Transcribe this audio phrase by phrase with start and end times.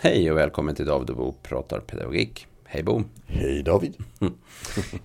[0.00, 2.46] Hej och välkommen till David och Bo pratar pedagogik.
[2.64, 3.02] Hej Bo!
[3.26, 3.96] Hej David!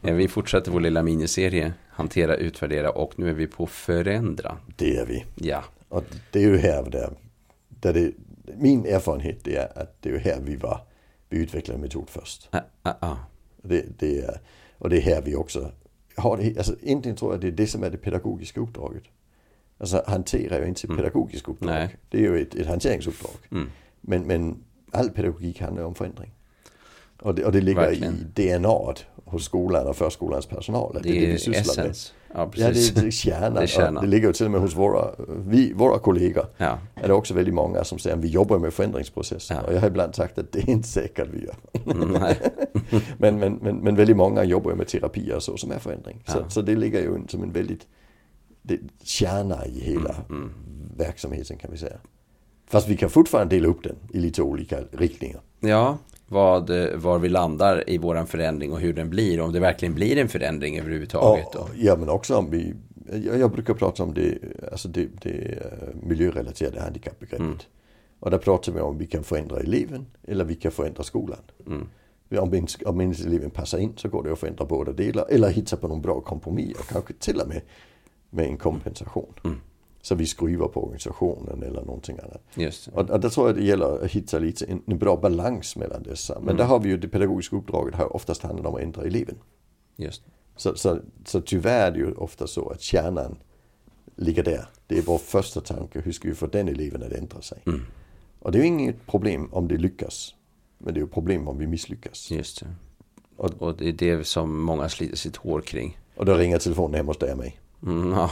[0.02, 4.58] Eh, vi fortsätter vår lilla miniserie Hantera, utvärdera och nu är vi på förändra.
[4.76, 5.26] Det är vi.
[5.36, 5.64] Ja.
[5.90, 7.10] Och det är ju här där,
[7.70, 8.12] där det,
[8.58, 10.82] min erfarenhet är att det är här vi var,
[11.30, 12.50] vi utvecklade metod först.
[12.52, 13.18] Ah, ah, ah.
[13.62, 14.40] Det, det är,
[14.78, 15.72] och det är här vi också
[16.16, 19.04] har det, alltså egentligen tror jag det är det som är det pedagogiska uppdraget.
[19.78, 21.04] Alltså hantera ju inte sitt Mm.
[21.04, 21.70] pedagogiska uppdrag.
[21.70, 21.96] Nej.
[22.10, 23.36] Det är ju ett, ett hanteringsuppdrag.
[23.52, 23.70] Mm.
[24.02, 26.32] Men, men all pedagogik handlar om förändring.
[27.22, 28.14] Och det, och det ligger Verkligen.
[28.36, 28.94] i DNA
[29.26, 30.98] hos skolan och förskolans personal.
[30.98, 31.96] Att Det, det, är det vi sysslar med.
[31.96, 32.04] Ja,
[32.36, 32.92] Ja, precis.
[32.92, 33.54] det, det är kärnan.
[33.54, 34.04] Det är kärnan.
[34.04, 36.46] Det ligger ju till och med hos våra, vi, våra kollegor.
[36.58, 36.80] Ja.
[36.96, 39.56] Är det också väldigt många som säger att vi jobbar med förändringsprocesser.
[39.56, 39.62] Ja.
[39.62, 41.56] Och jag har ibland sagt att det är inte säkert vi gör.
[41.96, 42.12] Mm,
[43.18, 46.24] men, men, men, men väldigt många jobbar med terapier och så som är förändring.
[46.28, 46.50] Så, Ja.
[46.50, 47.88] så det ligger ju som en väldigt
[48.62, 50.52] det, kärna i hela Mm.
[50.98, 51.98] verksamheten kan vi säga.
[52.66, 55.42] Fast vi kan fortfarande dela upp den i lite olika riktningar.
[55.60, 55.98] Ja,
[56.28, 59.40] vad, var vi landar i våran förändring och hur den blir.
[59.40, 61.56] Om det verkligen blir en förändring överhuvudtaget.
[61.56, 62.74] Och, ja men också om vi,
[63.40, 64.38] jag, brukar prata om det,
[64.72, 67.40] alltså det, det eh, miljörelaterade handikappbegreppet.
[67.40, 67.58] Mm.
[68.20, 71.40] Och där pratar vi om vi kan förändra eleven eller vi kan förändra skolan.
[71.68, 71.88] Mm.
[72.38, 75.88] Om, om eleven passar in så går det att förändra båda delar eller hitta på
[75.88, 77.62] någon bra kompromiss och kanske till och med
[78.30, 79.34] med en kompensation.
[79.44, 79.62] Mm.
[80.06, 82.44] Så vi skruvar på organisationen eller någonting annat.
[82.56, 82.92] Just det.
[82.92, 86.04] Och, och där tror jag det gäller att hitta lite en, en bra balans mellan
[86.04, 86.34] dessa.
[86.34, 86.58] Men Mm.
[86.58, 89.36] där har vi ju det pedagogiska uppdraget har oftast handlat om att ändra eleven.
[89.96, 90.24] Just.
[90.56, 93.36] Så, så, så tyvärr är det ju ofta så att kärnan
[94.16, 94.66] ligger där.
[94.88, 97.62] Det är vår första tanke, hur ska vi få den eleven att ändra sig?
[97.66, 97.82] Mm.
[98.40, 100.36] Och det är ju inget problem om det lyckas.
[100.78, 102.32] Men det är ju problem om vi misslyckas.
[102.32, 102.68] Just det.
[103.38, 105.98] Och- Och det är det som många sliter sitt hår kring.
[106.16, 107.60] Och då ringer telefonen hem hos dig och mig.
[107.86, 108.32] Mm, ja,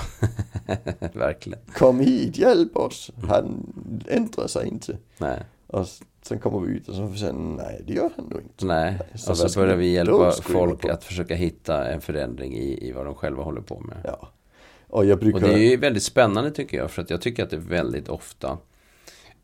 [1.13, 1.59] verkligen.
[1.73, 3.11] Kom hit, hjälp oss!
[3.27, 3.73] Han
[4.07, 4.97] ändrar sig inte.
[5.17, 5.87] Nej, Och
[6.21, 8.65] sen kommer vi ut och så får vi säga, nej det gör han nog inte.
[8.65, 8.99] nej.
[9.15, 10.89] Så och så börjar vi hjälpa folk på?
[10.91, 13.97] att försöka hitta en förändring i, i vad de själva håller på med.
[14.03, 14.29] Ja.
[14.87, 15.37] Och jag brukar...
[15.37, 16.91] Och det är ju väldigt spännande tycker jag.
[16.91, 18.57] För att jag tycker att det är väldigt ofta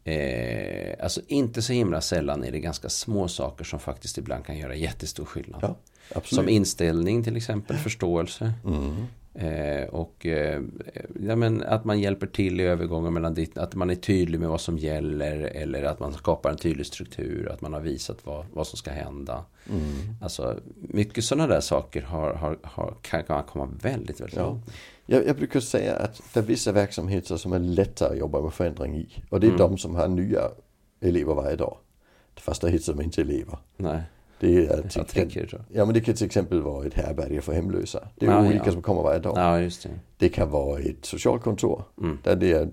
[0.04, 4.58] eh, Alltså inte så himla sällan är det ganska små saker som faktiskt ibland kan
[4.58, 5.76] göra jättestor skillnad.
[6.14, 6.22] Ja.
[6.24, 8.54] Som inställning till exempel, förståelse.
[8.66, 9.08] Mm.
[9.40, 10.62] Eh, och eh,
[11.28, 14.50] ja, men att man hjälper till i övergången mellan ditt, att man är tydlig med
[14.50, 18.46] vad som gäller eller att man skapar en tydlig struktur, att man har visat vad,
[18.53, 19.46] vad som ska hända.
[19.70, 19.84] Mm.
[20.22, 24.44] Alltså mycket sådana där saker har, har, har, kan, kan komma väldigt, väldigt Ja.
[24.46, 24.66] långt.
[25.06, 28.54] Jag, jag brukar säga att det är vissa verksamheter som är lättare att jobba med
[28.54, 29.24] förändring i.
[29.30, 29.59] Och det är Mm.
[29.59, 30.42] de som har nya
[31.02, 31.78] elever varje dag.
[32.36, 33.58] Fast där hittar de inte elever.
[33.78, 34.02] Nej,
[34.40, 35.62] Det är till, tänker.
[35.74, 38.08] Ja men det kan till exempel vara ett härbärge för hemlösa.
[38.16, 38.72] Det är Ja, olika ja.
[38.72, 39.64] som kommer varje dag.
[39.64, 39.90] Just det.
[40.18, 41.84] Det kan vara ett socialkontor.
[42.02, 42.18] Mm.
[42.24, 42.70] Där det är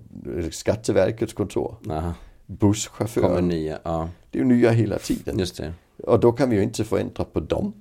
[0.51, 1.77] Skatteverkets kontor.
[1.85, 2.13] Kommer
[2.47, 3.43] Busschaufförer.
[3.43, 5.39] nya, ja, Det är ju nya hela tiden.
[5.39, 5.73] just det.
[5.97, 7.73] Och då kan vi ju inte förändra på dem.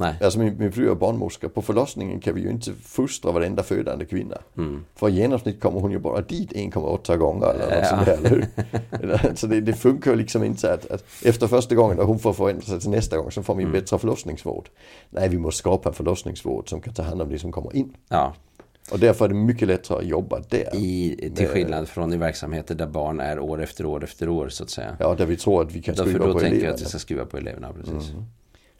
[0.00, 1.48] Nej, Alltså min, min fru är barnmorska.
[1.48, 4.38] På förlossningen kan vi ju inte fostra varenda födande kvinna.
[4.56, 4.84] mm.
[4.94, 7.84] För i genomsnitt kommer hon ju bara dit 1,8 gånger eller något Ja.
[7.88, 9.34] sånt där, eller hur?
[9.36, 12.32] Så det, det funkar ju liksom inte att, att efter första gången när hon får
[12.32, 13.80] förändra sig till nästa gång så får vi en Mm.
[13.80, 14.68] bättre förlossningsvård.
[15.10, 17.96] Nej, vi måste skapa en förlossningsvård som kan ta hand om det som kommer in.
[18.08, 18.34] ja.
[18.92, 20.68] Och därför är det mycket lättare att jobba där.
[20.76, 24.62] I, till skillnad från i verksamheter där barn är år efter år efter år så
[24.64, 24.96] att säga.
[25.00, 26.74] Ja, där vi tror att vi kan Därför skruva då på tänker jag eleverna.
[26.74, 28.12] att vi ska skriva på eleverna, precis.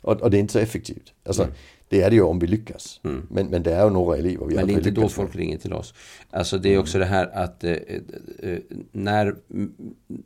[0.02, 1.12] Och, och det är inte så effektivt.
[1.24, 1.48] Alltså,
[1.88, 3.00] det är det ju om vi lyckas.
[3.04, 3.26] Mm.
[3.30, 5.10] Men, men det är ju några elever vi Men det är inte då med.
[5.10, 5.94] folk ringer till oss.
[6.30, 8.58] Alltså det är också det här att eh, eh,
[8.92, 9.34] när,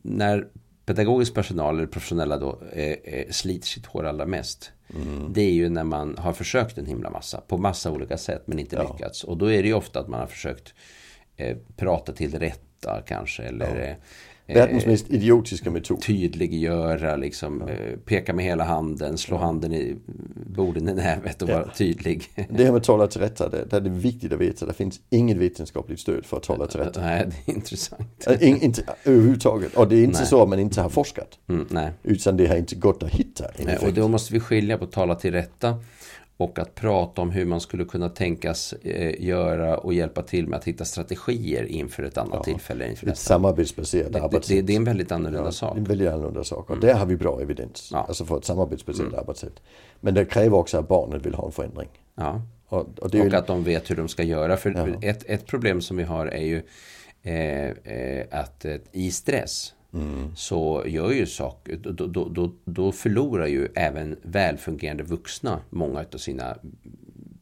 [0.02, 0.46] när
[0.86, 2.96] pedagogisk personal eller professionella då eh,
[3.30, 4.70] sliter sitt hår allra mest.
[4.94, 5.32] Mm.
[5.32, 8.58] Det är ju när man har försökt en himla massa på massa olika sätt men
[8.58, 8.92] inte Ja.
[8.92, 9.24] lyckats.
[9.24, 10.74] Och då är det ju ofta att man har försökt
[11.36, 13.94] eh, prata till rätta kanske eller eh,
[14.46, 16.02] Världens mest idiotiska metod.
[16.02, 19.96] tydliggöra, liksom, eh, peka med hela handen, slå handen i
[20.46, 21.54] borden i nävet och Ja.
[21.58, 22.22] vara tydlig.
[22.50, 24.66] Det här med att tala till rätta, det, det är det viktigt att veta.
[24.66, 27.00] Det finns inget vetenskapligt stöd för att tala till rätta.
[27.00, 28.26] Nej, det är intressant.
[28.40, 29.74] In, inte överhuvudtaget.
[29.76, 30.26] Och det är inte Nej.
[30.28, 31.38] så att man inte har forskat.
[31.48, 31.90] Mm, nej.
[32.02, 35.14] Utan det har inte gått att hitta Nej, och då måste vi skilja på tala
[35.14, 35.78] till rätta
[36.36, 40.56] och att prata om hur man skulle kunna tänkas eh, göra och hjälpa till med
[40.58, 42.90] att hitta strategier inför ett annat tillfälle.
[42.90, 44.56] Inför Ett samarbetsbaserat Det, det, arbetssätt.
[44.56, 45.76] det, det är en väldigt annorlunda Ja, sak.
[45.76, 46.70] En väldigt annorlunda sak.
[46.70, 47.88] Och där har vi bra evidens.
[47.92, 48.04] Ja.
[48.08, 49.62] Alltså för ett samarbetsbaserat arbetssätt.
[50.00, 51.88] Men det kräver också att barnet vill ha en förändring.
[52.14, 52.42] Ja.
[52.68, 54.56] Och, och Och att de vet hur de ska göra.
[54.56, 54.70] För
[55.00, 55.08] Ja.
[55.08, 56.62] ett, ett problem som vi har är ju
[57.22, 57.64] eh,
[57.94, 60.36] eh, att eh, i stress Mm.
[60.36, 66.18] så gör ju saker, då, då, då, då, förlorar ju även välfungerande vuxna många av
[66.18, 66.56] sina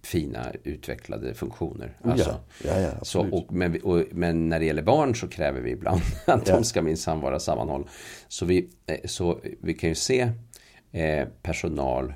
[0.02, 1.96] fina utvecklade funktioner.
[2.04, 5.60] Alltså, ja, ja, ja så, och, men, och, men när det gäller barn så kräver
[5.60, 7.88] vi ibland att de ska minsann vara sammanhåll.
[8.28, 10.28] Så vi, eh, så vi kan ju se
[10.92, 12.14] eh, personal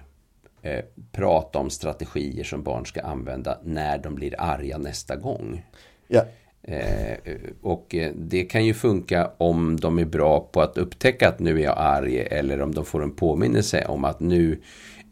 [0.63, 5.67] eh, prata om strategier som barn ska använda när de blir arga nästa gång.
[6.09, 6.25] ja,
[6.69, 11.39] Eh, och eh, det kan ju funka om de är bra på att upptäcka att
[11.39, 14.61] nu är jag arg eller om de får en påminnelse om att nu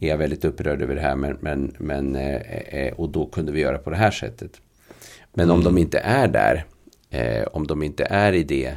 [0.01, 2.37] är jag väldigt upprörd över det här men, men, men, eh,
[2.81, 4.61] eh, och då kunde vi göra på det här sättet.
[5.35, 6.65] Men om de inte är där,
[7.11, 8.77] eh, om de inte är i det,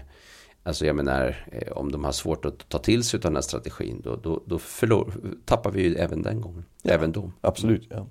[0.63, 3.41] alltså jag menar eh, om de har svårt att ta till sig av den här
[3.41, 5.13] strategin, då, då, då förlor,
[5.45, 7.31] tappar vi ju även den gången, även då.
[7.41, 7.87] absolut.
[7.89, 8.07] Ja.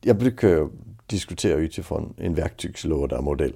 [0.00, 0.68] Jag brukar
[1.12, 3.52] ju diskutera utifrån en verktygslåda-modell.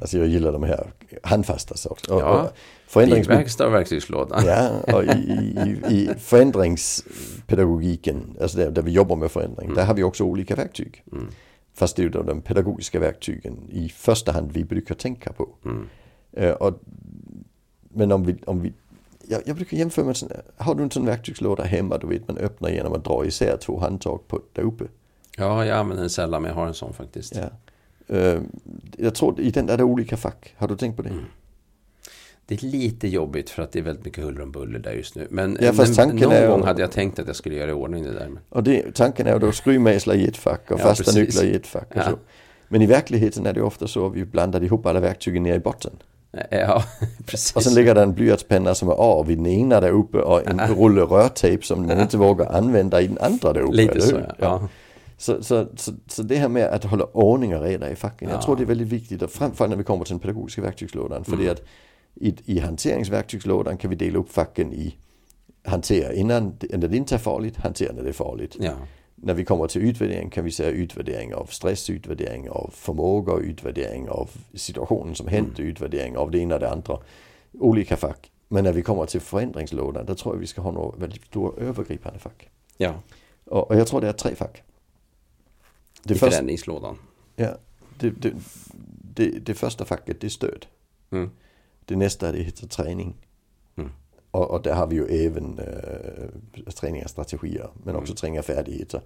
[0.00, 0.90] Alltså jag gillar de här
[1.22, 2.16] handfasta sakerna.
[2.16, 2.26] Mm.
[2.28, 2.48] Ja, och
[2.92, 4.42] förändrings- Bilverkstad och verktygslåda.
[4.46, 5.08] Ja, och i,
[5.88, 10.54] i, i förändringspedagogiken, alltså där, där vi jobbar med förändring, där har vi också olika
[10.56, 11.04] verktyg.
[11.74, 15.48] Fast det är ju de pedagogiska verktygen i första hand vi brukar tänka på.
[16.32, 16.80] Eh, och,
[17.88, 18.72] men om vi, om vi
[19.28, 22.38] jag, jag brukar jämföra med sån, har du en sån verktygslåda hemma, du vet man
[22.38, 24.84] öppnar genom att dra isär två handtag på, där uppe.
[25.36, 27.36] Ja, jag använder den sällan men jag har en sån faktiskt.
[27.36, 28.16] Ja.
[28.16, 28.40] Eh,
[28.98, 31.10] jag tror i den där är det olika fack, har du tänkt på det?
[32.46, 35.14] Det är lite jobbigt för att det är väldigt mycket huller om buller där just
[35.16, 35.26] nu.
[35.30, 37.70] Men, Ja, fast men tanken någon är- gång hade jag tänkt att jag skulle göra
[37.70, 38.30] i ordning det där.
[38.48, 41.16] Och det, tanken är ju då skruvmejslar i ett fack och Ja, fasta precis.
[41.16, 41.88] nycklar i ett fack.
[41.94, 42.02] Ja.
[42.68, 45.58] Men i verkligheten är det ofta så att vi blandar ihop alla verktygen ner i
[45.58, 45.92] botten.
[46.32, 46.84] eh, ja,
[47.26, 47.56] precis.
[47.56, 50.46] Och sen ligger det en blyertspenna som är av vid den ena där uppe och
[50.46, 53.76] en rulle rörtejp som man inte vågar använda i den andra där uppe.
[53.76, 54.68] Lite så, ja.
[55.18, 58.28] Så, så, så, så det här med att hålla ordning och reda i facken.
[58.28, 58.42] Jag Ja.
[58.42, 59.22] tror det är väldigt viktigt.
[59.22, 61.24] Och framförallt när vi kommer till den pedagogiska verktygslådan.
[61.24, 61.50] För Mm.
[61.50, 61.62] att
[62.14, 64.96] i, i hanteringsverktygslådan kan vi dela upp facken i
[65.64, 68.56] hantera innan när det inte är farligt, hantera när det är farligt.
[68.60, 68.72] ja.
[69.18, 74.08] När vi kommer till utvärdering kan vi säga utvärdering av stress, utvärdering av förmåga, utvärdering
[74.08, 76.98] av situationen som hänt, utvärdering av det ena och det andra.
[77.52, 78.30] Olika fack.
[78.48, 81.62] Men när vi kommer till förändringslådan, då tror jag vi ska ha några väldigt stora
[81.62, 82.48] övergripande fack.
[82.76, 82.94] ja.
[83.46, 84.62] Och, och jag tror det är tre fack.
[86.06, 86.98] Det, I första, förändringslådan.
[87.36, 87.58] ja,
[87.98, 88.34] det, det,
[89.14, 90.66] det, det första facket det är stöd.
[91.10, 91.30] Mm.
[91.84, 93.16] Det nästa det heter träning.
[93.76, 93.90] Mm.
[94.30, 98.42] Och, och där har vi ju även äh, träning av strategier men också träning av
[98.42, 99.00] färdigheter.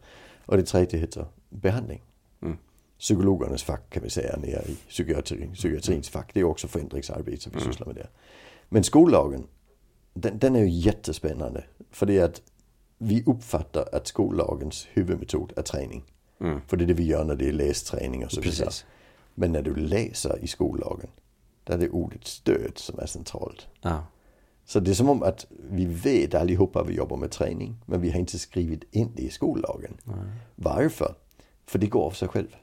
[0.47, 2.03] Och det tredje heter behandling.
[2.43, 2.57] Mm.
[2.99, 6.31] Psykologernas fack kan vi säga nere i psykiatrin, psykiatrins fack.
[6.35, 8.11] Det är också förändringsarbete som vi sysslar med där.
[8.69, 9.47] Men skollagen,
[10.15, 11.65] den, den är ju jättespännande.
[11.91, 12.43] För det är att
[12.99, 16.05] vi uppfattar att skollagens huvudmetod är träning.
[16.41, 16.61] Mm.
[16.67, 18.65] För det är det vi gör när det är lästräning och så vidare.
[18.65, 18.87] Precis.
[19.35, 21.11] Men när du läser i skollagen,
[21.65, 23.67] där är det ordet stöd som är centralt.
[23.81, 24.05] Ja.
[24.65, 28.01] Så det är som om att vi vet allihopa att vi jobbar med träning, men
[28.01, 29.97] vi har inte skrivit in det i skollagen.
[30.55, 31.15] Varför?
[31.67, 32.57] För det går av sig själv.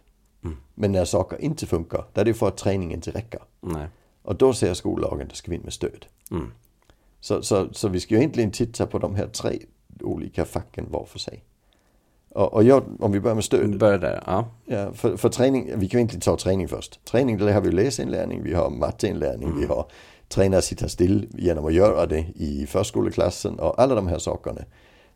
[0.76, 3.42] Men när saker inte funkar, där är det för att träning inte räcker.
[3.62, 3.88] Nej.
[4.22, 6.06] Och då säger skollagen, då ska vi in med stöd.
[6.32, 6.52] Mm.
[7.20, 9.60] Så, så, så vi ska ju egentligen titta på de här tre
[10.00, 11.44] olika facken var för sig.
[12.38, 13.78] Och, och jag, om vi börjar med stöd.
[13.78, 14.24] Börja där.
[14.25, 14.45] Ja.
[14.66, 17.06] Ja, för, för träning, vi kan ju inte ta träning först.
[17.06, 19.86] Träning, där har vi läsinlärning, vi har matteinlärning, vi har
[20.28, 24.62] träna sitta still genom att göra det i förskoleklassen och alla de här sakerna.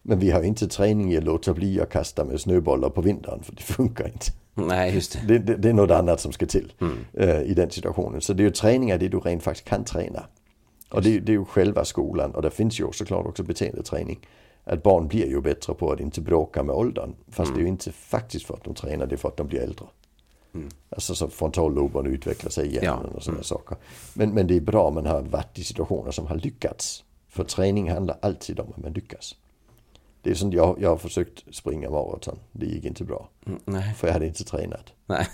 [0.02, 3.44] Men vi har inte träning i att låta bli att kasta med snöbollar på vintern,
[3.44, 4.26] för det funkar inte.
[4.54, 5.28] Nej, just det.
[5.28, 6.74] Det, det, det är något annat som ska till
[7.14, 8.22] eh, i den situationen.
[8.22, 10.24] Så det är ju träning av det du rent faktiskt kan träna.
[10.90, 14.20] Och det, det är ju själva skolan och det finns ju såklart också beteendeträning.
[14.64, 17.14] Att barn blir ju bättre på att inte bråka med åldern.
[17.28, 19.48] Fast det är ju inte faktiskt för att de tränar, det är för att de
[19.48, 19.86] blir äldre.
[20.90, 23.16] Alltså så frontalloberna utvecklar sig i hjärnan Ja.
[23.18, 23.78] och sådana saker.
[24.14, 27.04] Men, men det är bra om man har varit i situationer som har lyckats.
[27.30, 29.36] För träning handlar alltid om att man lyckas.
[30.22, 32.40] Det är som jag, jag har försökt springa maraton.
[32.52, 33.30] Det gick inte bra.
[33.46, 33.94] Mm, Nej.
[33.94, 34.94] För jag hade inte tränat.
[35.06, 35.28] Nej.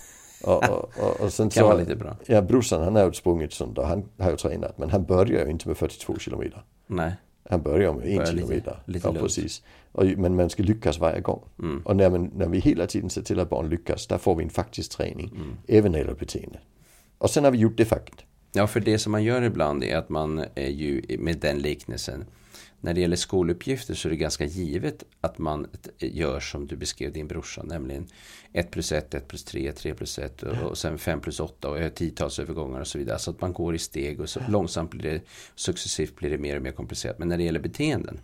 [0.44, 2.16] Och, och, och, och sen Kan så, vara lite bra.
[2.26, 4.78] Ja, brorsan han har ju sprungit sånt och han har ju tränat.
[4.78, 6.64] Men han börjar ju inte med 42 kilometer.
[6.88, 7.14] Nej.
[7.50, 8.80] Han börjar med en Börjar lite- kilometer.
[8.86, 9.64] lite ja, precis.
[9.92, 11.42] Och, men man ska lyckas varje gång.
[11.60, 11.82] Mm.
[11.86, 14.44] Och när, man, när vi hela tiden ser till att barn lyckas, där får vi
[14.44, 15.32] en faktisk träning.
[15.36, 15.58] Mm.
[15.68, 16.60] Även när det gäller beteende.
[17.18, 18.16] Och sen har vi gjort det facket.
[18.54, 22.26] Ja, för det som man gör ibland är att man är ju med den liknelsen.
[22.82, 25.68] När det gäller skoluppgifter så är det ganska givet att man
[25.98, 27.64] gör som du beskrev din brorsa.
[27.64, 28.08] Nämligen
[28.54, 31.70] 1 plus 1, 1 plus 3, 3 plus 1 och, och sen 5 plus 8
[31.70, 33.20] och tiotals övergångar och så vidare.
[33.20, 35.22] Så att man går i steg och så långsamt blir det,
[35.56, 37.20] successivt blir det mer och mer komplicerat.
[37.20, 38.20] Men när det gäller beteenden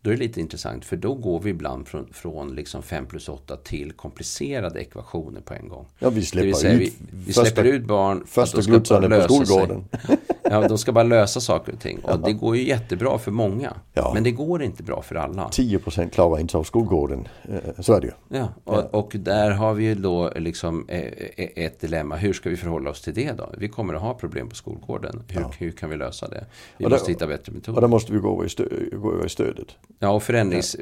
[0.00, 3.28] då är det lite intressant för då går vi ibland från, från liksom 5 plus
[3.28, 5.86] 8 till komplicerade ekvationer på en gång.
[5.98, 9.08] Ja, vi släpper ut vi, vi första- släpper ut barn Första de ska gluttrarna på
[9.08, 9.84] lösa sig.
[10.52, 11.98] Ja, Ja, de ska bara lösa saker och ting.
[11.98, 13.76] Och det går ju jättebra för många.
[13.92, 14.10] Ja.
[14.14, 15.48] Men det går inte bra för alla.
[15.48, 17.28] 10% klarar inte av skolgården.
[17.48, 18.12] Eh, Så är det ju.
[18.38, 22.16] Ja, och, och där har vi ju då liksom eh, eh, ett dilemma.
[22.16, 23.50] Hur ska vi förhålla oss till det då?
[23.58, 25.22] Vi kommer att ha problem på skolgården.
[25.28, 26.44] Hur, hur kan vi lösa det?
[26.76, 27.80] Vi Och där- måste hitta bättre Och metoder.
[27.80, 29.66] då måste vi gå över i, stö gå över i stödet.
[29.98, 30.76] Ja, och förändrings...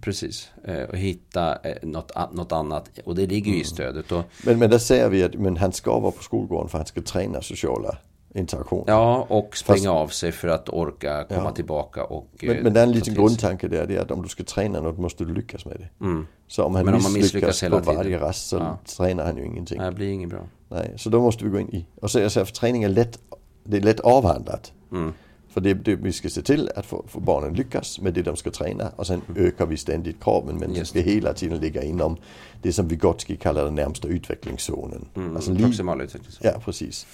[0.00, 0.50] Precis.
[0.64, 2.90] Eh, Och hitta något, något annat.
[3.04, 4.12] Och det ligger ju i stödet.
[4.12, 6.86] Och, Men, men där säger vi att men han ska vara på skolgården för han
[6.86, 7.96] ska träna sociala
[8.36, 8.84] interaktioner.
[8.86, 11.50] ja, och springa Fast- av sig för att orka komma Ja.
[11.52, 12.28] tillbaka och...
[12.40, 14.44] eh, Men, men det är en liten grundtanke där, det är att om du ska
[14.44, 16.04] träna något måste du lyckas med det.
[16.04, 16.26] Mm.
[16.48, 18.20] Så om han Men om man misslyckas, misslyckas hela på varje tiden.
[18.20, 18.78] rast så Ja.
[18.96, 19.78] tränar han ju ingenting.
[19.78, 20.40] Nej, det blir inget bra.
[20.68, 21.86] Nej, så då måste vi gå in i.
[22.02, 23.18] Och så säger, för träning är lätt,
[23.64, 24.72] det är lätt avhandlat.
[24.92, 25.12] Mm.
[25.48, 28.36] För det, det, vi ska se till att få, få barnen lyckas med det de
[28.36, 28.90] ska träna.
[28.96, 32.16] Och sen ökar vi ständigt kraven men det Just ska hela tiden ligga inom
[32.62, 35.08] det som Vygotsky kallar den närmsta utvecklingszonen.
[35.14, 35.36] Mm.
[35.36, 36.32] Alltså Proximal utveckling.
[36.40, 37.06] Ja, precis.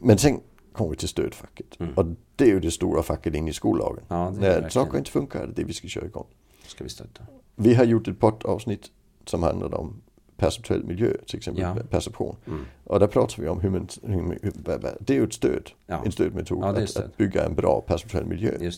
[0.00, 0.40] Men sen
[0.72, 1.66] kommer vi till stödfacket.
[1.96, 4.04] Och det är ju det stora facket in i skollagen.
[4.08, 4.22] Mm.
[4.22, 6.26] Ja, När saker inte funkar är det det vi ska köra igång.
[6.66, 7.22] Ska vi stötta.
[7.56, 8.86] Vi har gjort ett poddavsnitt
[9.26, 10.00] som handlade om
[10.36, 11.76] perceptuell miljö, till exempel Ja.
[11.90, 12.36] perception.
[12.46, 12.60] Mm.
[12.84, 14.36] Och där pratar vi om hur, man, hur, man-
[15.00, 16.02] det är ju ett stöd, Ja.
[16.04, 17.04] en stödmetod, Ja, är att, stöd.
[17.04, 18.70] att bygga en bra perceptuell miljö.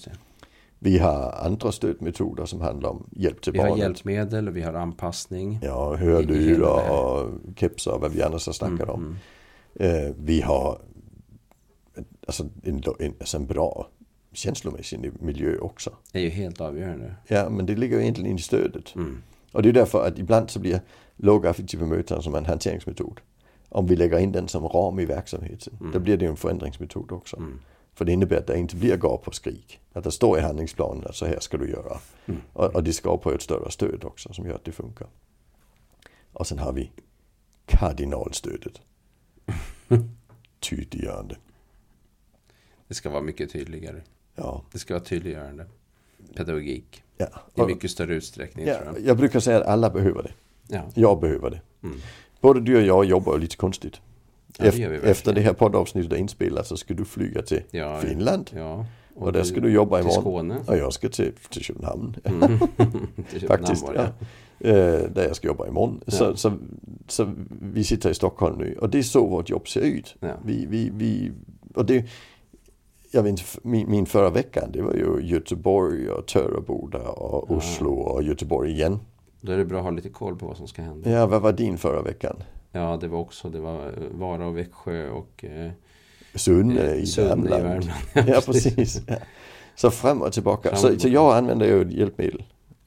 [0.78, 3.82] Vi har andra stödmetoder som handlar om hjälp till Vi har barnet.
[3.82, 5.58] hjälpmedel och vi har anpassning.
[5.62, 9.16] Ja, hörlurar och kepsar och vad vi annars har snackat om.
[9.80, 10.06] Mm.
[10.06, 10.78] Eh, vi har
[12.26, 13.88] alltså, en, en, alltså en bra
[14.32, 15.96] känslomässig miljö också.
[16.12, 17.14] Det är ju helt avgörande.
[17.26, 18.94] Ja, men det ligger ju egentligen i stödet.
[18.94, 19.22] Mm.
[19.52, 20.80] Och det är därför att ibland så blir
[21.16, 23.20] lågaffektiva möten som en hanteringsmetod.
[23.68, 27.12] Om vi lägger in den som ram i verksamheten, då blir det ju en förändringsmetod
[27.12, 27.36] också.
[27.36, 27.60] Mm.
[27.94, 29.80] För det innebär att det inte blir gap och skrik.
[29.92, 31.98] Att det står i handlingsplanen att så här ska du göra.
[32.26, 32.40] Mm.
[32.52, 35.08] Och, och det skapar ett större stöd också som gör att det funkar.
[36.32, 36.90] Och sen har vi
[37.66, 38.80] kardinalstödet.
[40.60, 41.36] Tydliggörande.
[42.92, 44.00] Det ska vara mycket tydligare.
[44.34, 44.62] Ja.
[44.72, 45.66] Det ska vara tydliggörande.
[46.36, 47.02] Pedagogik.
[47.16, 47.26] ja.
[47.54, 49.06] I Och, mycket större utsträckning ja tror jag.
[49.06, 50.32] jag brukar säga att alla behöver det.
[50.68, 50.82] Ja.
[50.94, 51.60] Jag behöver det.
[51.82, 51.96] Mm.
[52.40, 54.00] Både du och jag jobbar lite konstigt.
[54.58, 58.00] Ja, det vi efter det här poddavsnittet är inspelat så ska du flyga till Ja,
[58.00, 58.50] Finland.
[58.54, 58.86] Ja.
[59.14, 60.22] Och där ska du jobba till imorgon.
[60.22, 60.58] Skåne.
[60.66, 62.16] Och jag ska till, till Köpenhamn.
[62.24, 62.58] Mm.
[63.30, 63.82] Till Köpenhamn Faktiskt.
[63.86, 64.04] var Ja.
[64.68, 66.00] Eh, där jag ska jobba imorgon.
[66.06, 66.36] Så, Ja.
[66.36, 66.58] så,
[67.08, 67.32] så
[67.62, 68.76] vi sitter i Stockholm nu.
[68.80, 70.14] Och det är så vårt jobb ser ut.
[70.20, 70.36] Ja.
[70.44, 71.32] Vi, vi, vi,
[71.74, 72.04] och det,
[73.12, 77.56] jag vet inte, min, min förra veckan det var ju Göteborg och Töreboda och Ja.
[77.56, 78.98] Oslo och Göteborg igen.
[79.40, 81.10] Då är det bra att ha lite koll på vad som ska hända.
[81.10, 82.36] Ja, vad var din förra veckan?
[82.72, 85.70] Ja, det var också, det var eh, Vara och Växjö och eh,
[86.34, 87.90] Sunne eh, i Värmland.
[88.14, 89.02] Ja, precis.
[89.06, 89.16] Ja.
[89.76, 90.68] Så fram och tillbaka.
[90.68, 92.42] Fram och Så, så jag använder ju hjälpmedel.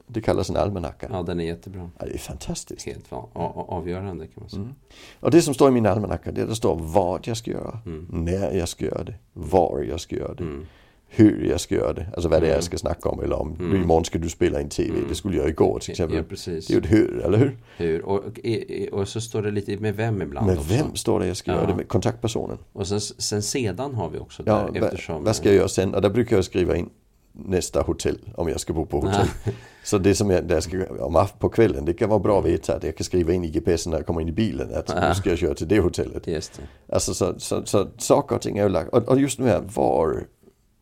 [0.08, 1.08] Det kallas en almanacka.
[1.12, 1.90] Ja, den är jättebra.
[2.00, 2.86] Ja, det är fantastiskt.
[2.86, 4.62] Helt avgörande kan man säga.
[4.62, 4.76] Mm.
[5.20, 8.08] Och det som står i min almanacka, det det står vad jag ska göra, Mm.
[8.12, 10.66] när jag ska göra det, var jag ska göra det, Mm.
[11.08, 12.56] hur jag ska göra det, alltså vad det är Mm.
[12.56, 13.76] jag ska snacka om eller om Mm.
[13.82, 15.06] imorgon ska du spela in TV, Mm.
[15.10, 16.18] det skulle jag igår till exempel.
[16.18, 16.68] Ja, precis.
[16.68, 17.58] Det är ju ett hur, eller hur?
[17.78, 18.02] Hur?
[18.06, 20.74] Och, och, och, så står det lite med vem ibland Med också.
[20.74, 21.58] vem står det jag ska Ja.
[21.58, 21.88] göra det med?
[21.88, 22.58] Kontaktpersonen.
[22.74, 25.24] Och sen, sen sedan har vi också Ja, där va- eftersom...
[25.24, 25.96] vad ska jag göra sen?
[25.96, 26.90] Och där brukar jag skriva in
[27.38, 29.28] nästa hotell om jag ska bo på hotell.
[29.46, 29.52] Ja.
[29.84, 32.76] Så det som jag, jag ska, om på kvällen, det kan vara bra att veta
[32.76, 35.08] att jag kan skriva in i GPSen när jag kommer in i bilen att Ja.
[35.10, 36.28] nu ska jag köra till det hotellet.
[36.28, 36.54] Just
[36.88, 36.94] det.
[36.94, 38.90] Alltså så, så, så saker och ting är ju lagt.
[38.94, 40.24] Och, och just nu här, var,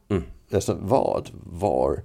[0.09, 0.23] Mm.
[0.53, 2.01] alltså vad, var,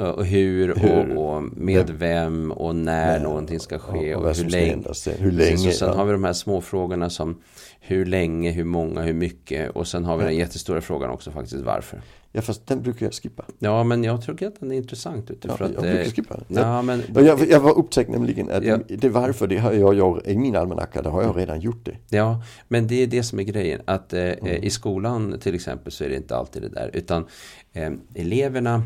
[0.00, 1.16] Och hur, Hur?
[1.16, 4.94] Och, och med vem och när någonting ska ske och och, hur länge.
[4.94, 5.68] sen, hur länge.
[5.68, 5.94] och sen ja.
[5.94, 7.40] har vi de här små frågorna som
[7.80, 11.64] hur länge, hur många, hur mycket och sen har vi den jättestora frågan också faktiskt
[11.64, 12.02] varför.
[12.32, 13.44] ja fast den brukar jag skippa.
[13.58, 16.06] Ja men jag tycker att den är intressant ute Ja, för att jag brukar eh,
[16.06, 16.62] skippa den.
[16.62, 18.78] Ja men jag, jag var upptäckt nämligen att Ja.
[18.88, 22.16] det varför, det har jag, jag i min almanacka, det har jag redan gjort det.
[22.16, 23.80] Ja, men det är det som är grejen.
[23.84, 24.62] Att eh, Mm.
[24.62, 26.90] i skolan till exempel så är det inte alltid det där.
[26.92, 27.26] Utan
[27.72, 28.82] eh, eleverna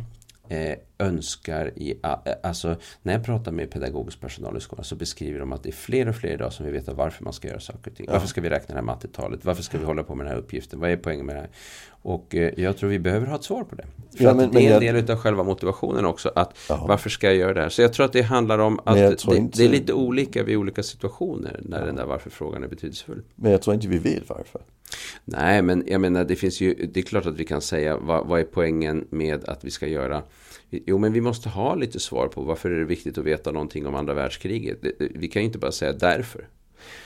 [0.48, 5.40] eh, önskar i, eh, alltså när jag pratar med pedagogisk personal i skolan så beskriver
[5.40, 7.60] de att det är fler och fler idag som vill veta varför man ska göra
[7.60, 8.06] saker och ting.
[8.10, 9.44] Varför ska vi räkna det här mattetalet?
[9.44, 10.80] Varför ska vi hålla på med den här uppgiften?
[10.80, 11.50] Vad är poängen med det här?
[12.02, 13.86] Och eh, jag tror vi behöver ha ett svar på det.
[14.16, 16.32] För Ja, att men- det är en del av själva motivationen också.
[16.34, 16.84] Att Ja.
[16.88, 17.68] varför ska jag göra det här?
[17.68, 20.56] Så jag tror att det handlar om att det, inte- det är lite olika vid
[20.56, 23.22] olika situationer när den där varför-frågan är betydelsefull.
[23.34, 24.60] Men jag tror inte vi vet varför.
[25.24, 28.26] Nej, men jag menar det finns ju, det är klart att vi kan säga vad,
[28.26, 30.22] vad är poängen med att vi ska göra
[30.70, 33.86] Jo, men vi måste ha lite svar på varför är det viktigt att veta någonting
[33.86, 34.78] om andra världskriget.
[34.98, 36.48] Vi kan ju inte bara säga därför.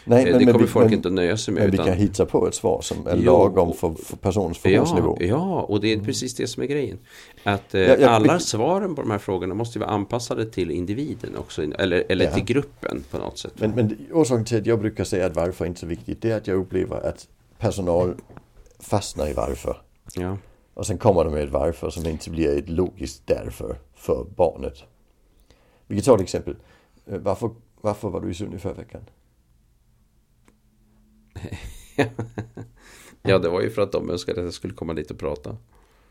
[0.04, 1.62] Nej, det kommer vi, folk men, inte att nöja sig med.
[1.62, 4.60] men vi utan, kan hitta på ett svar som är Jo, lagom för, för personens
[4.64, 5.16] ja, förmånsnivå.
[5.20, 6.98] ja, och det är precis det som är grejen.
[7.44, 11.36] Att eh, Ja, jag- alla svaren på de här frågorna måste vara anpassade till individen
[11.36, 11.62] också.
[11.62, 12.30] Eller, eller Ja.
[12.34, 13.52] till gruppen på något sätt.
[13.56, 16.30] Men, men orsaken till att jag brukar säga att varför inte är så viktigt, det
[16.30, 17.26] är att jag upplever att
[17.58, 18.14] personal
[18.78, 19.82] fastnar i varför.
[20.14, 20.36] Ja.
[20.74, 24.84] Och sen kommer de med ett varför som inte blir ett logiskt därför för barnet.
[25.86, 26.56] Vi kan ta ett exempel.
[27.06, 27.50] Eh, Varför,
[27.80, 29.02] varför var du i Sunne förra veckan?
[33.22, 35.56] ja, det var ju för att de önskade att jag skulle komma dit och prata.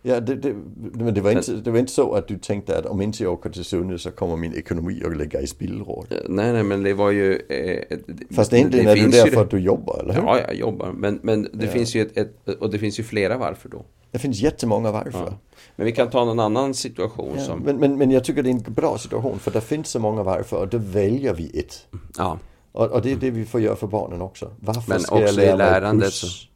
[0.02, 0.54] Ja, det, det,
[0.94, 3.34] men det var, inte, det var inte så att du tänkte att om inte jag
[3.34, 6.06] åker till Sunne så kommer min ekonomi att ligga i spillror.
[6.10, 7.34] Eh, Nej, nej, men det var ju...
[7.50, 7.98] Eh,
[8.36, 10.22] Fast egentligen är det- att du jobbar, eller hur?
[10.22, 10.92] Ja, jag jobbar.
[10.92, 11.72] Men, men det Ja.
[11.72, 12.50] finns ju ett, ett...
[12.60, 13.86] Och det finns ju flera varför då.
[14.12, 15.20] Det finns jättemånga varför.
[15.20, 15.34] Ja.
[15.76, 17.60] Men vi kan ta någon annan situation Ja, som...
[17.60, 20.24] men, men, men jag tycker det är en bra situation för det finns så många
[20.24, 21.88] varför och då väljer vi ett.
[22.18, 22.40] Ja,
[22.72, 24.52] Och, och det är det vi får göra för barnen också.
[24.60, 26.48] Varför Men ska jag också i lära mig lärandet puss?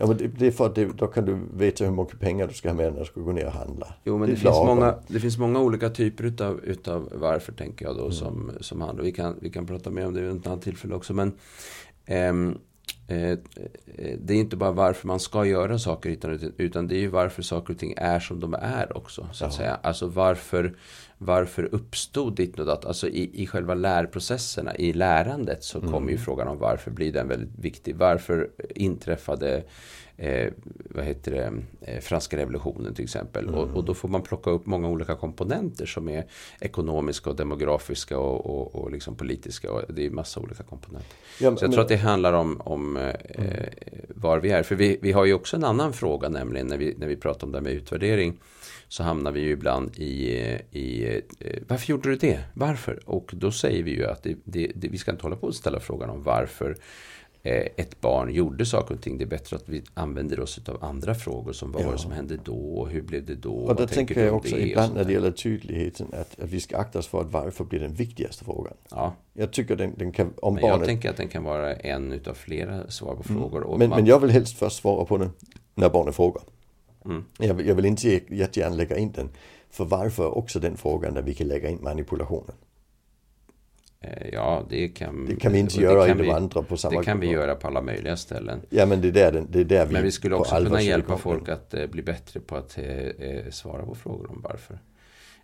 [0.00, 2.46] Ja men det, det är för att det, då kan du veta hur mycket pengar
[2.48, 3.94] du ska ha med när du ska gå ner och handla.
[4.04, 7.84] Jo, men är det, finns, många, det finns många olika typer utav, utav varför, tänker
[7.84, 8.12] jag då, Mm.
[8.12, 9.04] som, som handlar.
[9.04, 11.32] Vi kan, vi kan prata mer om det vid ett annat tillfälle också, men
[12.06, 12.58] ehm,
[13.08, 13.38] eh, eh,
[14.20, 17.42] det är inte bara varför man ska göra saker, utan, utan det är ju varför
[17.42, 19.56] saker och ting är som de är också, så att Ja.
[19.58, 19.78] säga.
[19.82, 20.74] Alltså varför,
[21.18, 22.84] varför uppstod ditt och datt?
[22.84, 26.08] Alltså i, i själva lärprocesserna, i lärandet, så kommer Mm.
[26.08, 27.96] ju frågan om varför blir den väldigt viktig.
[27.96, 29.64] Varför inträffade
[30.18, 30.52] eh,
[30.90, 31.52] vad heter det,
[31.92, 33.48] eh, franska revolutionen till exempel.
[33.48, 36.24] Och, och då får man plocka upp många olika komponenter som är
[36.60, 39.72] ekonomiska och demografiska och, och, och liksom politiska.
[39.72, 41.16] Och det är massa olika komponenter.
[41.40, 43.12] Ja, Så jag men- tror att det handlar om, om eh,
[44.08, 44.62] var vi är.
[44.62, 47.46] För vi, vi har ju också en annan fråga, nämligen när vi, när vi pratar
[47.46, 48.38] om det här med utvärdering.
[48.90, 50.30] Så hamnar vi ju ibland i,
[50.70, 51.06] i
[51.40, 52.40] eh, varför gjorde du det?
[52.54, 53.00] Varför?
[53.04, 55.54] Och då säger vi ju att det, det, det, vi ska inte hålla på att
[55.54, 56.76] ställa frågan om varför
[57.76, 59.18] ett barn gjorde saker och ting.
[59.18, 61.96] Det är bättre att vi använder oss av andra frågor som vad var Ja.
[61.96, 62.54] det som hände då?
[62.56, 63.52] Och hur blev det då?
[63.54, 65.12] Och Vad tänker jag också ibland när det där.
[65.14, 68.74] gäller tydligheten att, att vi ska akta oss för att varför blir den viktigaste frågan.
[68.90, 70.86] Ja, Jag tycker den, den kan, om men jag barnet...
[70.88, 73.62] tänker att den kan vara en utav flera svar på frågor.
[73.62, 75.30] Och Men, man- men jag vill helst först svara på den
[75.74, 76.42] när barnet frågar.
[77.04, 77.24] Mm.
[77.38, 79.28] Jag, vill, jag vill inte jättegärna lägga in den.
[79.70, 82.54] För varför också den frågan där vi kan lägga in manipulationen.
[84.00, 86.76] Eh, Ja, det kan, Det kan vi inte göra i kan de vi- andra på
[86.76, 88.60] samma Det kan vi göra på alla möjliga ställen.
[88.70, 91.16] Ja men det är där, det är där vi Men vi skulle också kunna hjälpa
[91.16, 94.78] folk att eh, bli bättre på att eh, svara på frågor om varför.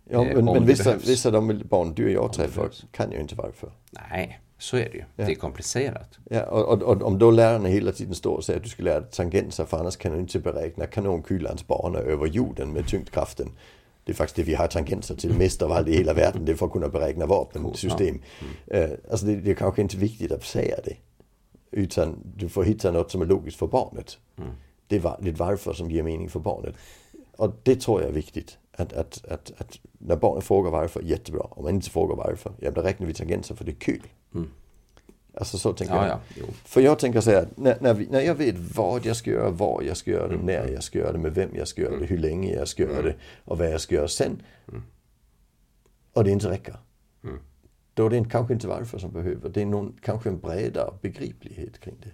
[0.09, 1.07] Ja, men, men vissa, behövs.
[1.07, 3.71] vissa de barn du och jag träffar kan ju inte varför.
[4.09, 5.03] Nej, så är det ju.
[5.15, 6.17] Det är komplicerat.
[6.29, 8.83] Ja, och, och, och om då lärarna hela tiden står och säger att du ska
[8.83, 13.49] lära dig tangenser för annars kan du inte beräkna kanonkylans bana över jorden med tyngdkraften.
[14.05, 16.45] Det är faktiskt det vi har tangenser till mest av allt i hela världen.
[16.45, 18.21] Det är för att kunna beräkna vapensystem.
[18.67, 20.95] Eh, alltså det, det är kanske inte viktigt att säga det.
[21.71, 24.17] Utan du får hitta något som är logiskt för barnet.
[24.87, 26.75] Det är var- det är varför som ger mening för barnet.
[27.37, 28.57] Och det tror jag är viktigt.
[28.77, 31.41] Att, att, att, att när barnet frågar varför, jättebra.
[31.51, 34.01] Om man inte frågar varför, ja då räknar vi tangenser för det är kul.
[35.37, 36.19] Alltså så tänker Ja, jag.
[36.35, 36.43] ja.
[36.65, 39.49] För jag tänker så här, när, när, vi, när jag vet vad jag ska göra,
[39.49, 41.97] var jag ska göra det, när jag ska göra det, med vem jag ska göra
[41.99, 44.41] det, hur länge jag ska göra det och vad jag ska göra sen.
[46.13, 46.75] Och det inte räcker.
[47.93, 49.49] Då är det kanske inte varför som behöver.
[49.49, 52.09] Det är någon, kanske en bredare begriplighet kring det.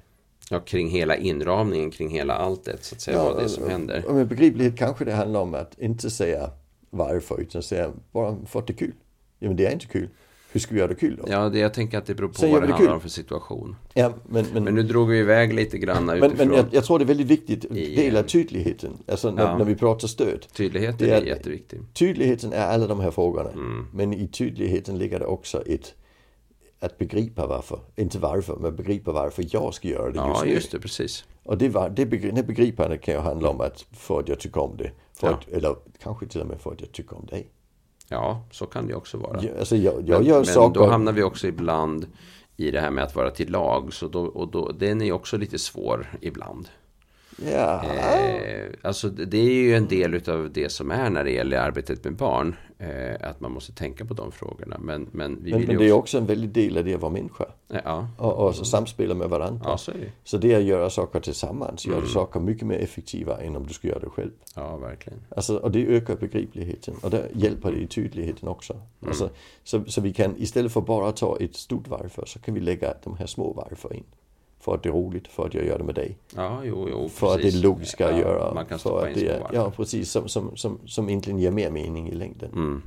[0.49, 4.05] Ja, kring hela inramningen, kring hela alltet, så att säga, vad det är som händer.
[4.07, 6.51] Och med begriplighet kanske det handlar om att inte säga
[6.89, 8.93] varför utan säga bara för att det är kul.
[9.39, 10.09] Ja men det är inte kul.
[10.53, 11.23] Hur ska vi göra det kul då?
[11.31, 13.09] Ja, det, jag tänker att det beror på Sen vad det det handlar om för
[13.09, 13.75] situation.
[13.93, 16.47] Ja, men, men, Men nu drog vi iväg lite grann men, utifrån.
[16.47, 17.61] men jag, jag tror det är väldigt viktigt
[17.95, 18.91] dela eh, tydligheten.
[19.07, 19.57] Alltså när, ja.
[19.57, 20.45] när vi pratar stöd.
[20.53, 21.79] Tydligheten det är, är- jätteviktig.
[21.93, 23.49] Tydligheten är alla de här frågorna.
[23.49, 23.87] Mm.
[23.93, 25.93] Men i tydligheten ligger det också ett
[26.79, 27.79] att begripa varför.
[27.95, 30.51] Inte varför, men begripa varför jag ska göra det just Ja, nu.
[30.53, 31.25] just det, precis.
[31.43, 34.39] Och det, var, det, begri, det begripandet kan ju handla om att för att jag
[34.39, 34.91] tycker om det.
[35.13, 35.33] För Ja.
[35.33, 37.47] att, eller kanske till och med för att jag tycker om dig.
[38.11, 39.43] Ja, så kan det också vara.
[39.43, 42.07] Jag, alltså jag, jag men, men då hamnar vi också ibland
[42.57, 43.93] i det här med att vara till lag.
[43.93, 46.69] Så då, och då, den är också lite svår ibland.
[47.45, 51.57] Ja, Eh, alltså det är ju en del utav det som är när det gäller
[51.57, 52.55] arbetet med barn.
[52.77, 54.77] Eh, att man måste tänka på de frågorna.
[54.79, 55.95] Men, men vi men, men det är också...
[55.95, 57.45] också en väldigt del av det att vara människa.
[57.67, 59.61] Ja, Och, och så samspela med varandra.
[59.65, 60.11] ja, så är det.
[60.23, 62.07] Så det är att göra saker tillsammans gör Mm.
[62.07, 64.31] saker mycket mer effektiva än om du skulle göra det själv.
[64.55, 65.19] Ja, verkligen.
[65.35, 68.73] Alltså, och det ökar begripligheten och det hjälper det i tydligheten också.
[68.73, 68.83] Mm.
[69.07, 69.29] Alltså,
[69.63, 72.93] så, så vi kan istället för bara ta ett stort varför så kan vi lägga
[73.03, 74.03] de här små varför in.
[74.61, 76.17] För att det är roligt, för att jag gör det med dig.
[76.35, 77.59] Ja, jo, jo, För att det precis.
[77.59, 78.53] är logiska att Ja, göra.
[78.53, 79.47] Man kan för att det är.
[79.53, 80.11] Ja, precis.
[80.11, 82.51] Som, som, som, som egentligen ger mer mening i längden.
[82.53, 82.81] Mm.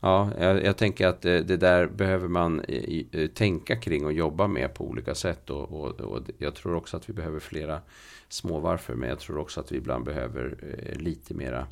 [0.00, 4.12] Ja, jag, jag tänker att det, det där behöver man i, i, tänka kring och
[4.12, 5.50] jobba med på olika sätt.
[5.50, 7.80] Och, och, och jag tror också att vi behöver flera
[8.28, 8.94] små varför.
[8.94, 11.66] Men jag tror också att vi ibland behöver eh, lite mera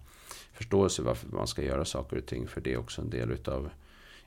[0.53, 2.47] förståelse varför man ska göra saker och ting.
[2.49, 3.71] För det är också en del utav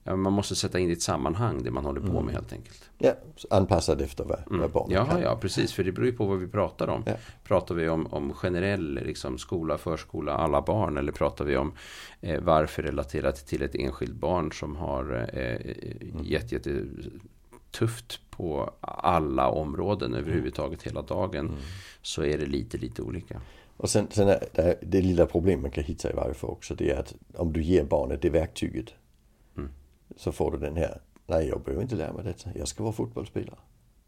[0.06, 2.90] man måste sätta in det i ett sammanhang det man håller på med helt enkelt.
[2.98, 3.14] Ja,
[3.50, 4.72] anpassat efter vad, mm.
[4.72, 5.22] barnet ja, kan.
[5.22, 5.74] Ja, precis.
[5.74, 7.04] För det beror ju på vad vi pratar om.
[7.06, 7.14] Ja.
[7.44, 10.98] Pratar vi om, om generell liksom, skola, förskola, alla barn?
[10.98, 11.74] Eller pratar vi om
[12.22, 15.72] eh, varför relaterat till ett enskilt barn som har eh,
[16.10, 16.24] mm.
[16.24, 16.86] jätte, jätte
[17.72, 21.46] tufft på alla områden överhuvudtaget hela dagen.
[21.46, 21.60] Mm.
[22.02, 23.42] Så är det lite, lite olika.
[23.78, 26.92] Och sen, sen är det, det lilla problem man kan hitta i varför också det
[26.92, 29.05] är att om du ger barnet det verktyget mm
[30.16, 32.94] så får du den här, nej jag behöver inte lära mig detta, jag ska vara
[32.94, 33.60] fotbollsspelare.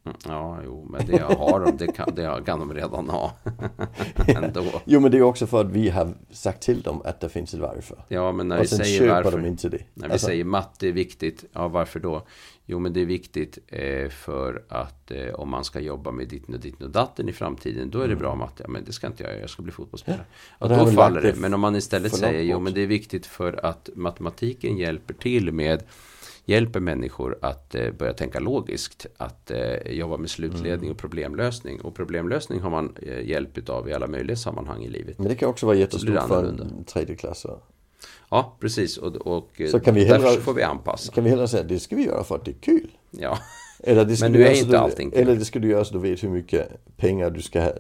[0.08, 3.34] Mm, ja, jo, men det har de, det kan, det kan de redan ha.
[4.28, 4.63] Ändå.
[4.86, 7.54] Jo, men det är också för att vi har sagt till dem att det finns
[7.54, 7.98] ett varför.
[8.08, 9.32] Ja, men när vi säger varför.
[9.32, 9.84] De inte det.
[9.93, 12.22] När vi alltså, säger matte är viktigt, ja varför då?
[12.70, 16.50] Jo, men det är viktigt eh, för att eh, om man ska jobba med ditt
[16.50, 18.20] och ditt och datten i framtiden, då är det mm.
[18.20, 18.63] bra matte.
[18.63, 20.26] Ja, men det ska inte jag göra, jag ska bli fotbollsspelare.
[20.60, 21.36] Ja då faller det.
[21.36, 25.52] Men om man istället säger, jo men det är viktigt för att matematiken hjälper till
[25.52, 25.84] med
[26.48, 29.06] hjälper människor att eh, börja tänka logiskt.
[29.18, 31.82] Att eh, jobba med slutledning och problemlösning.
[31.82, 35.20] Och problemlösning har man eh, hjälp av i alla möjliga sammanhang i livet.
[35.20, 37.58] Men det kan också vara jättestort för en tredjeklassare.
[38.30, 38.98] Ja, precis.
[38.98, 41.12] Och, och så kan vi hellre, därför får vi anpassa.
[41.12, 42.92] Kan vi hellre säga att det ska vi göra för att det är kul.
[43.10, 43.38] Ja.
[43.84, 46.24] Eller det Men nu är inte allting Eller det ska du göra så du vet
[46.24, 47.72] hur mycket pengar du ska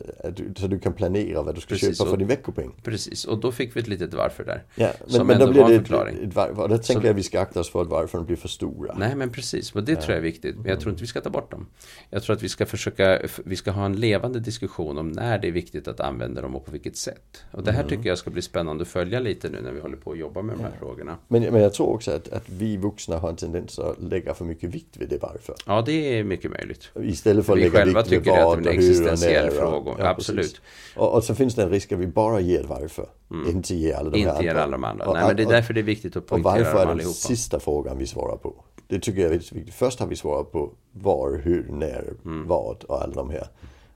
[0.55, 2.71] Så du kan planera vad du ska Precis, köpa för din veckopeng.
[2.83, 4.63] Precis, och då fick vi ett litet varför där.
[4.75, 6.61] Ja, men, men då blir det ett, ett varför.
[6.61, 8.47] Och då tänker så, jag att vi ska akta oss för att varför blir för
[8.47, 8.95] stora.
[8.97, 9.73] Nej, men precis.
[9.73, 10.01] Men det ja.
[10.01, 10.55] tror jag är viktigt.
[10.55, 11.67] Men jag tror inte vi ska ta bort dem.
[12.09, 15.47] Jag tror att vi ska försöka, vi ska ha en levande diskussion om när det
[15.47, 17.43] är viktigt att använda dem och på vilket sätt.
[17.51, 17.89] Och det här mm.
[17.89, 20.41] tycker jag ska bli spännande att följa lite nu när vi håller på att jobba
[20.41, 21.17] med de här frågorna.
[21.27, 24.45] Men, men jag tror också att, att vi vuxna har en tendens att lägga för
[24.45, 25.55] mycket vikt vid det varför.
[25.65, 26.89] Ja, det är mycket möjligt.
[27.01, 29.95] Istället för att lägga vikt vid vad och hur existentiell fråga.
[29.99, 30.61] Ja, Absolut.
[30.95, 33.09] Och, och, så finns det en risk att vi bara ger varför.
[33.31, 33.49] Mm.
[33.49, 34.43] Inte ger alla de inte andra.
[34.43, 35.05] Ger alla de andra.
[35.05, 37.05] Och, Nej, men det är därför det är viktigt att poängtera Och varför är den
[37.05, 38.63] sista frågan vi svarar på.
[38.87, 39.73] Det tycker jag är viktigt.
[39.73, 42.47] Först har vi svarat på var, hur, när, mm.
[42.47, 43.47] vad och alla de här.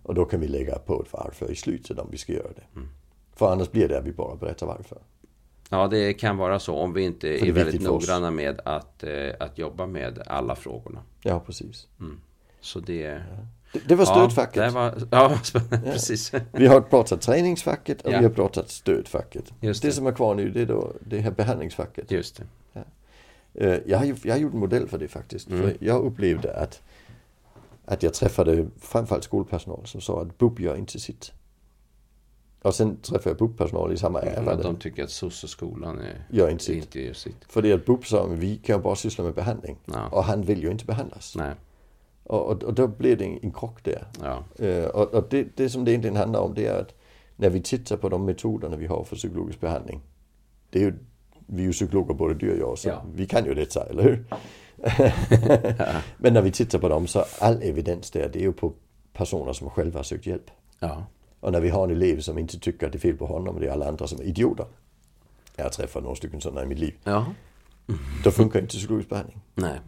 [0.04, 2.80] Och då kan vi lägga på ett varför i slutet om vi ska göra det.
[2.80, 2.88] Mm.
[3.36, 4.97] För annars blir det att vi bara berättar varför.
[5.74, 9.30] Ja, det kan vara så om vi inte är, är väldigt noggranna med att, eh,
[9.40, 11.04] att jobba med alla frågorna.
[11.24, 11.88] Ja, precis.
[12.00, 12.22] Mm.
[12.62, 13.22] Så det...
[13.74, 14.64] Det, det var stödfacket.
[14.64, 15.38] Ja, var, ja,
[15.84, 16.32] precis.
[16.52, 18.18] Vi har pratat träningsfacket och ja.
[18.18, 19.54] vi har pratat stödfacket.
[19.60, 19.88] Just det.
[19.88, 22.12] det som är kvar nu det är då det här behandlingsfacket.
[22.12, 22.44] Just det.
[22.74, 22.84] Ja.
[23.54, 25.50] Eh, jag, har, jag har gjort en modell för det faktiskt.
[25.50, 25.62] Mm.
[25.62, 26.82] För jag upplevde att,
[27.86, 31.32] att jag träffade framförallt skolpersonal som sa att BUP gör inte sitt.
[32.62, 34.56] Och sen träffade jag BUP-personal i samma ära.
[34.56, 36.76] de tycker att SOS-skolan är, gör inte sitt.
[36.76, 37.45] Inte gör sitt.
[37.47, 39.78] För det att BUP sa vi kan bara syssla med behandling.
[39.86, 40.08] Ja.
[40.08, 41.36] Och han vill ju inte behandlas.
[41.36, 41.54] Nej.
[42.24, 44.08] Och, och, och då blir det en, en krock där.
[44.21, 44.43] Ja.
[44.65, 46.95] Uh, och, och det, det som det egentligen handlar om det är att
[47.36, 50.02] när vi tittar på de metoderna vi har för psykologisk behandling.
[50.69, 50.93] Det är ju,
[51.45, 53.04] vi är ju psykologer både du och jag så ja.
[53.15, 54.26] vi kan ju detta, eller hur?
[56.17, 58.74] Men när vi tittar på dem så all evidens där det är ju på
[59.13, 60.52] personer som själva har sökt hjälp.
[60.80, 61.06] Ja.
[61.41, 63.56] Och när vi har en elev som inte tycker att det är fel på honom
[63.56, 64.65] och det är alla andra som är idioter.
[65.56, 66.93] Jag har träffat några stycken sådana i mitt liv.
[67.04, 67.25] Ja.
[68.23, 69.41] Då funkar inte psykologisk behandling.
[69.56, 69.80] Nej.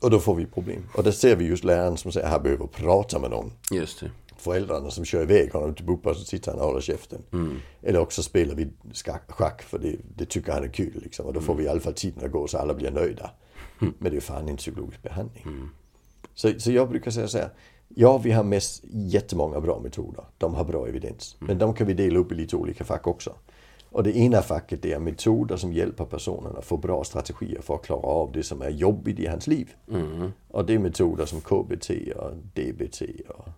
[0.00, 0.82] Och då får vi problem.
[0.94, 3.52] Och där ser vi just läraren som säger att han behöver prata med någon.
[3.70, 4.10] Just det.
[4.36, 7.22] Föräldrarna som kör iväg honom till Buppa så sitter han och håller käften.
[7.32, 7.56] Mm.
[7.82, 8.68] Eller också spelar vi
[9.28, 11.00] schack för det, det tycker han är kul.
[11.02, 11.26] Liksom.
[11.26, 13.30] Och då får vi i alla fall tiden att gå så alla blir nöjda.
[13.80, 13.94] Mm.
[13.98, 15.42] Men det är fan inte psykologisk behandling.
[15.46, 15.68] Mm.
[16.34, 17.50] Så, så jag brukar säga så här.
[17.88, 20.24] Ja, vi har mest jättemånga bra metoder.
[20.38, 21.36] De har bra evidens.
[21.40, 21.46] Mm.
[21.46, 23.34] Men de kan vi dela upp i lite olika fack också.
[23.90, 27.82] Och det ena facket är metoder som hjälper personen att få bra strategier för att
[27.82, 29.74] klara av det som är jobbigt i hans liv.
[29.90, 30.32] Mm.
[30.48, 33.48] Och det är metoder som KBT och DBT och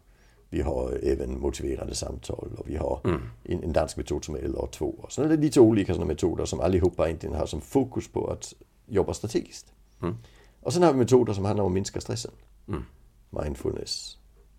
[0.51, 3.21] vi har även motiverande samtal och vi har mm.
[3.45, 4.95] en, en, dansk metod som är LR2.
[5.09, 8.55] Så det är lite olika sådana metoder som allihopa egentligen har som fokus på att
[8.87, 9.73] jobba strategiskt.
[10.03, 10.17] Mm.
[10.61, 12.33] Och sen har vi metoder som handlar om att minska stressen.
[12.69, 12.85] Mm.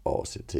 [0.03, 0.55] ACT.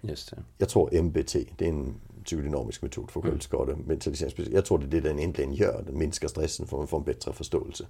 [0.00, 0.42] Just det.
[0.58, 4.54] Jag tror MBT, det är en psykodynamisk metod för självskade, mentaliseringsspecial.
[4.54, 7.04] Jag tror det är det den egentligen gör, den minskar stressen för att få en
[7.04, 7.86] bättre förståelse.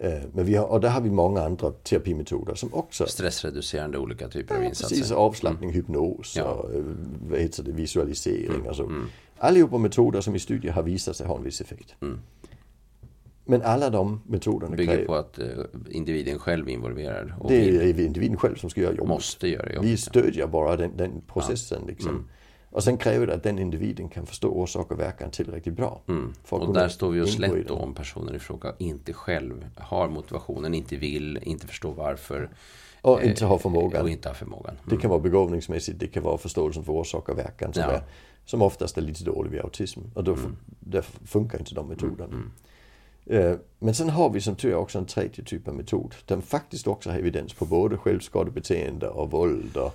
[0.00, 3.06] Øh, men vi har, och där har vi många andra terapimetoder som också...
[3.06, 4.96] Stressreducerande olika typer av insatser.
[4.96, 5.74] Precis, avslappning, mm.
[5.74, 6.44] hypnos ja.
[6.44, 6.84] och øh,
[7.30, 8.66] vad heter det, visualisering mm.
[8.66, 8.82] och så.
[8.82, 9.08] Mm.
[9.38, 11.94] Allihopa metoder som i studier har visat sig ha en viss effekt.
[12.02, 12.20] Mm.
[13.52, 15.46] Men alla de metoderna bygger kräver, på att uh,
[15.90, 17.32] individen själv är involverad.
[17.48, 19.08] Det är individen själv som ska göra jobbet.
[19.08, 19.90] Måste göra jobbet.
[19.90, 21.78] Vi stödjer bara den, den processen.
[21.82, 21.88] Ja.
[21.88, 22.10] Liksom.
[22.10, 22.24] Mm.
[22.70, 26.02] Och sen kräver det att den individen kan förstå orsak och verkan tillräckligt bra.
[26.08, 26.32] Mm.
[26.48, 30.74] Och där står vi oss lätt då om personen i fråga inte själv har motivationen,
[30.74, 32.50] inte vill, inte förstår varför.
[33.02, 34.02] Och inte har förmågan.
[34.02, 34.74] Och inte har förmågan.
[34.74, 34.84] Mm.
[34.84, 37.90] Det kan vara begåvningsmässigt, det kan vara förståelsen för orsak och verkan som, ja.
[37.90, 38.02] är,
[38.44, 40.00] som oftast är lite dålig vid autism.
[40.14, 41.02] Och då mm.
[41.24, 42.36] funkar inte de metoderna.
[43.26, 46.14] Eh, men sen har vi som tur också en tredje typ av metod.
[46.26, 49.94] Den faktiskt också har evidens på både självskadebeteende och våld och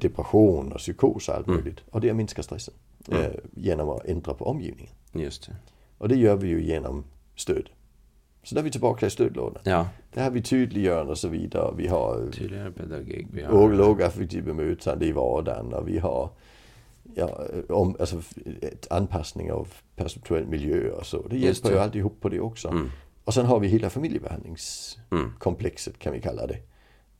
[0.00, 1.60] depression och psykos och allt mm.
[1.60, 1.80] möjligt.
[1.90, 2.74] Och det är att minska stressen.
[3.08, 3.32] Mm.
[3.54, 4.92] genom att ändra på omgivningen.
[5.12, 5.56] Just det.
[5.98, 7.04] Och det gör vi ju genom
[7.36, 7.70] stöd.
[8.42, 9.62] Så där är vi tillbaka i stödlådan.
[9.64, 9.88] Ja.
[10.12, 11.74] Där har vi tydliggörande och så vidare.
[11.76, 13.26] Vi har tydligare pedagogik.
[13.32, 16.30] Vi har lågaffektiv bemötande i vardagen och vi har
[17.14, 18.22] ja, om, alltså,
[18.90, 21.28] anpassning av perceptuell miljö och så.
[21.28, 22.68] Det hjälper ju alltihop på det också.
[22.68, 22.90] Mm.
[23.24, 26.58] Och sen har vi hela familjebehandlingskomplexet kan vi kalla det.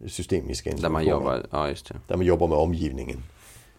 [0.08, 1.94] Systemiska Där man jobbar, ja just det.
[2.06, 3.22] Där man jobbar med omgivningen.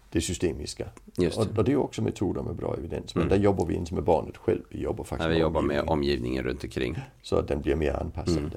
[0.10, 0.86] Det systemiska.
[1.18, 1.44] Just det.
[1.44, 3.16] Och, och, det är också metoder med bra evidens.
[3.16, 3.38] Men mm.
[3.38, 4.62] där jobbar vi inte med barnet själv.
[4.70, 6.98] Vi jobbar faktiskt Nej, vi med jobbar med omgivningen runt omkring.
[7.22, 8.38] Så att den blir mer anpassad.
[8.38, 8.52] Mm.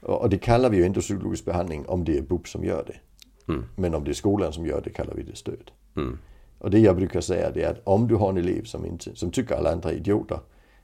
[0.00, 2.96] Och, och, det kallar vi ju endopsykologisk behandling om det är BUP som gör det.
[3.52, 3.64] Mm.
[3.76, 5.70] Men om det är skolan som gör det kallar vi det stöd.
[6.60, 9.16] Och det jag brukar säga det är att om du har en elev som, inte,
[9.16, 10.40] som tycker alla andra är idioter,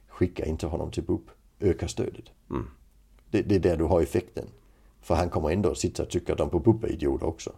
[0.08, 1.30] skicka inte honom till BUP.
[1.60, 2.24] Öka stödet.
[2.50, 2.66] Mm.
[3.30, 4.46] Det, det, är där du har effekten.
[5.00, 7.52] För han kommer ändå att sitta och tycka att de på BUP är idioter också.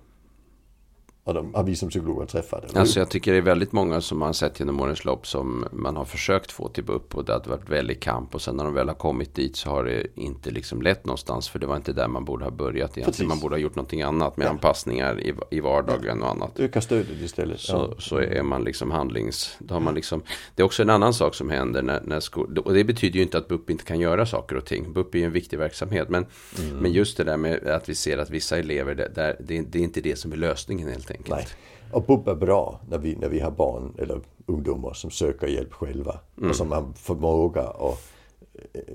[1.28, 2.76] Och de har vi som psykologer träffat.
[2.76, 5.96] Alltså jag tycker det är väldigt många som man sett genom årens lopp som man
[5.96, 8.74] har försökt få till BUP och det har varit väldigt kamp och sen när de
[8.74, 11.92] väl har kommit dit så har det inte liksom lett någonstans för det var inte
[11.92, 13.06] där man borde ha börjat egentligen.
[13.06, 13.28] Precis.
[13.28, 14.50] Man borde ha gjort någonting annat med ja.
[14.50, 16.60] anpassningar i, i vardagen och annat.
[16.60, 17.60] Öka stödet istället.
[17.60, 17.94] Så, ja.
[17.98, 19.56] så är man liksom handlings...
[19.58, 20.22] Då har man liksom,
[20.54, 23.22] det är också en annan sak som händer när, när skol, och det betyder ju
[23.22, 24.92] inte att BUP inte kan göra saker och ting.
[24.92, 26.26] BUP är ju en viktig verksamhet men,
[26.58, 26.76] mm.
[26.76, 29.78] men just det där med att vi ser att vissa elever, där, där det, det
[29.78, 31.36] är inte det som är lösningen helt enkelt enkelt.
[31.36, 31.46] Nej.
[31.92, 35.72] Och BUP är bra när vi, när vi har barn eller ungdomar som söker hjälp
[35.72, 36.18] själva.
[36.38, 36.50] Mm.
[36.50, 37.98] Och som har förmåga och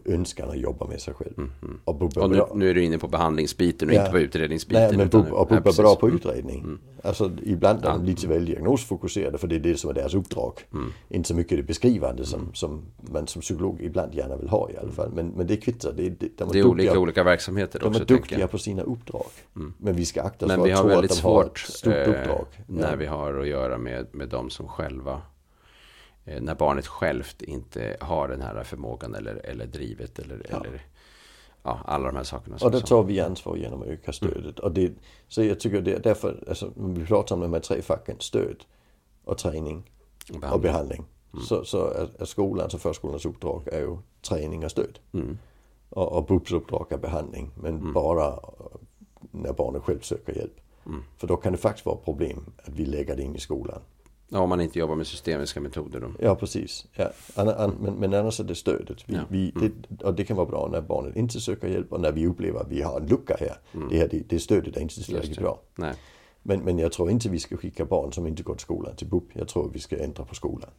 [0.05, 1.33] önskan att jobba med sig själv.
[1.37, 1.79] Mm, mm.
[1.85, 3.99] Och, och nu, nu, är du inne på behandlingsbiten och ja.
[3.99, 4.83] inte på utredningsbiten.
[4.83, 6.59] Nej, men utan, och BUP är bra på utredning.
[6.59, 6.79] Mm.
[7.03, 10.53] Alltså ibland är de lite väl diagnosfokuserade för det är det som är deras uppdrag.
[10.73, 10.93] Mm.
[11.09, 12.53] Inte så mycket det beskrivande som, mm.
[12.53, 15.11] som man som psykolog ibland gärna vill ha i alla fall.
[15.13, 15.93] Men, men det kvittar.
[15.97, 17.99] Det, det, de är, det är olika, olika verksamheter de också.
[17.99, 19.25] De är duktiga på sina uppdrag.
[19.55, 19.73] Mm.
[19.77, 22.45] Men vi ska akta oss för att tro att de har ett stort eh, uppdrag.
[22.67, 22.95] När ja.
[22.95, 25.21] vi har att göra med, med de som själva
[26.25, 30.57] när barnet självt inte har den här förmågan eller, eller drivet eller, ja.
[30.57, 30.81] eller
[31.63, 32.57] ja, alla de här sakerna.
[32.61, 34.59] Och det tar vi ansvar genom att öka stödet.
[34.59, 34.63] Mm.
[34.63, 34.93] Och det,
[35.27, 38.63] så jag tycker det är därför, alltså, vi pratar om de här tre facken, stöd
[39.23, 39.91] och träning
[40.33, 40.53] och behandling.
[40.53, 41.45] Och behandling mm.
[41.45, 44.99] Så, så är, skolans och förskolans uppdrag är ju träning och stöd.
[45.13, 45.37] Mm.
[45.89, 47.93] Och, och BUPs uppdrag är behandling, men mm.
[47.93, 48.39] bara
[49.31, 50.59] när barnet själv söker hjälp.
[50.85, 51.03] Mm.
[51.17, 53.81] För då kan det faktiskt vara problem att vi lägger det in i skolan.
[54.29, 56.11] Ja, om man inte jobbar med systemiska metoder då.
[56.19, 56.85] Ja, precis.
[56.93, 57.11] Ja.
[57.35, 58.97] An, an, men, men annars är det stödet.
[59.05, 59.21] Vi, ja.
[59.29, 59.73] vi, mm.
[59.87, 62.59] det, och det kan vara bra när barnet inte söker hjälp och när vi upplever
[62.59, 63.57] att vi har en lucka här.
[63.73, 63.89] Mm.
[63.89, 65.59] Det, här det, det stödet är inte tillräckligt bra.
[65.75, 65.93] Nej.
[66.43, 69.07] Men, men jag tror inte vi ska skicka barn som inte går till skolan till
[69.07, 69.23] BUP.
[69.33, 70.69] Jag tror vi ska ändra på skolan.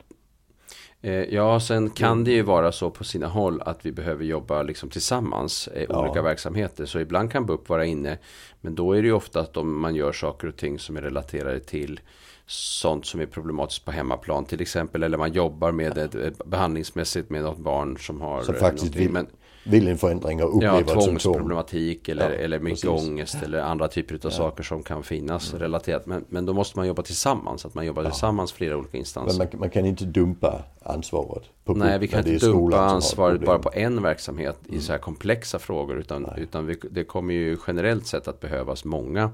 [1.00, 4.62] Eh, ja, sen kan det ju vara så på sina håll att vi behöver jobba
[4.62, 6.02] liksom tillsammans i ja.
[6.02, 6.86] olika verksamheter.
[6.86, 8.18] Så ibland kan BUP vara inne.
[8.60, 11.02] Men då är det ju ofta att om man gör saker och ting som är
[11.02, 12.00] relaterade till
[12.46, 15.02] sånt som är problematiskt på hemmaplan till exempel.
[15.02, 18.42] Eller man jobbar med ett, behandlingsmässigt med något barn som har...
[18.42, 19.26] Som faktiskt vill, men,
[19.64, 23.08] vill en förändring och uppleva ja, tvångsproblematik eller, ja, eller mycket precis.
[23.08, 24.30] ångest eller andra typer av ja.
[24.30, 25.62] saker som kan finnas mm.
[25.62, 26.06] relaterat.
[26.06, 29.38] Men, men då måste man jobba tillsammans, att man jobbar tillsammans flera olika instanser.
[29.38, 33.58] Men man, man, kan inte dumpa ansvaret på Nej, vi kan inte dumpa ansvaret bara
[33.58, 34.78] på en verksamhet mm.
[34.78, 35.98] i så här komplexa frågor.
[35.98, 39.30] Utan, utan vi, det kommer ju generellt sett att behövas många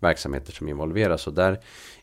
[0.00, 1.26] verksamheter som involveras.
[1.26, 1.52] Och där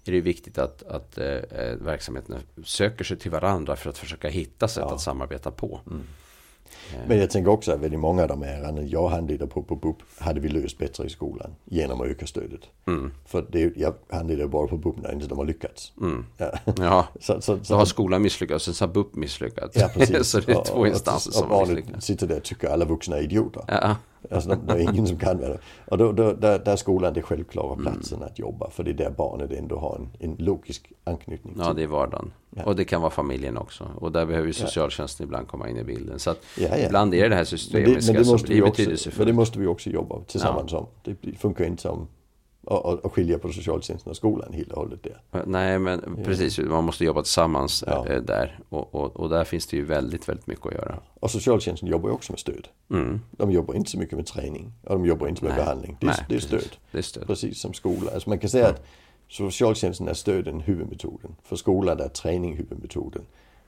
[0.06, 4.30] är det viktigt att, att eh, eh, verksamheterna söker sig till varandra för att försöka
[4.30, 4.96] hitta sätt ja.
[4.96, 5.80] att samarbeta på.
[5.88, 6.04] Mm.
[7.08, 9.98] Men jag tänker också att väldigt många av de ärenden jag handledde på på BUP
[10.18, 12.62] hade vi löst bättre i skolan genom att öka stödet.
[12.88, 13.12] Mm.
[13.26, 15.94] För det, jag handledde bara på BUP när inte de har lyckats.
[16.02, 16.26] Mm.
[16.38, 16.52] Ja.
[16.78, 17.08] ja.
[17.20, 19.78] så, så, så, då har skolan misslyckats och sen har BUP misslyckats.
[19.78, 20.28] Ja, precis.
[20.30, 21.98] så det är två instanser som har misslyckats.
[21.98, 23.64] Och sitter där och tycker alla vuxna är idioter.
[23.68, 23.96] Ja.
[24.32, 25.60] Alltså det är ingen som kan det.
[25.86, 27.86] Och då, då, där, där är skolan det självklara mm.
[27.86, 28.28] platsen mm.
[28.28, 28.70] att jobba.
[28.70, 31.64] För det är där barnet ändå har en, en logisk anknytning till.
[31.66, 32.34] Ja, det är vardagen.
[32.50, 32.64] Ja.
[32.64, 33.88] Och det kan vara familjen också.
[33.96, 35.28] Och där behöver ju socialtjänsten ja.
[35.28, 36.20] ibland komma in i bilden.
[36.20, 36.78] Så att ja, ja.
[36.78, 39.18] ibland är det det här systemiska men det, men det måste som blir betydelsefullt.
[39.18, 40.86] Men det måste vi också jobba tillsammans om.
[41.04, 42.08] Det funkar inte som
[42.66, 45.44] och skilja på socialtjänsten och skolan helt och hållet där.
[45.46, 48.08] Nej men precis, man måste jobba tillsammans ja.
[48.08, 48.60] Eh, där.
[48.70, 51.00] Och, och, och, där finns det ju väldigt, väldigt mycket att göra.
[51.20, 52.68] Och socialtjänsten jobbar ju också med stöd.
[52.90, 53.22] Mm.
[53.32, 55.64] De jobbar inte så mycket med träning och de jobbar inte med Nej.
[55.64, 55.98] behandling.
[56.00, 56.76] Det är, Nej, det är stöd.
[56.92, 57.28] Det är stöd.
[57.28, 58.12] Precis som skola.
[58.14, 58.76] Alltså man kan säga mm.
[58.76, 58.86] att
[59.30, 61.36] socialtjänsten är stöden huvudmetoden.
[61.44, 63.22] För skolan är träning huvudmetoden.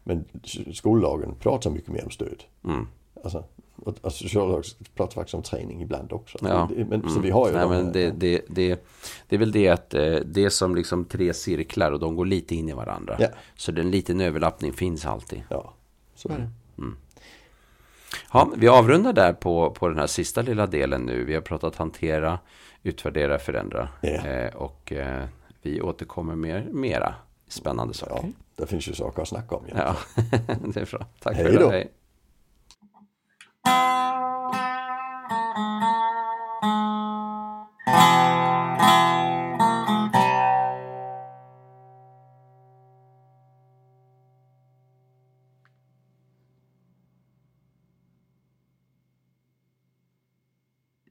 [0.03, 0.25] Men
[0.73, 2.43] skollagen pratar mycket mer om stöd.
[2.65, 2.87] Mm.
[3.23, 3.43] Alltså,
[3.77, 3.95] och,
[5.13, 6.37] faktiskt om träning ibland också.
[6.41, 6.69] Ja.
[6.75, 7.09] Men, mm.
[7.09, 8.87] Så vi har ju Nej, men det, det, det,
[9.27, 12.25] det är väl det att eh, det är som liksom tre cirklar och de går
[12.25, 13.15] lite in i varandra.
[13.19, 13.27] Ja.
[13.55, 15.43] Så en liten överlappning finns alltid.
[15.49, 15.73] Ja,
[16.15, 16.49] så är det.
[16.77, 16.97] Mm.
[18.33, 21.23] Ja, vi avrundar där på, på den här sista lilla delen nu.
[21.25, 22.39] Vi har pratat hantera,
[22.83, 23.89] utvärdera, förändra.
[24.01, 24.09] Ja.
[24.09, 25.25] Eh, och eh,
[25.61, 27.15] vi återkommer med mera
[27.47, 28.27] spännande saker.
[28.27, 29.63] Ja, det finns ju saker att snacka om.
[29.67, 29.75] Ja.
[29.75, 29.95] Ja,
[30.73, 31.05] det är bra.
[31.19, 31.71] Tack Hej för.
[31.71, 31.91] Hej.
[33.67, 34.26] Música